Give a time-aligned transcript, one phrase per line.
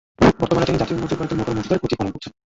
[0.39, 2.31] বর্তমানে তিনি জাতীয় মসজিদ বায়তুল মোকাররম মসজিদের খতিব পালন করছেন।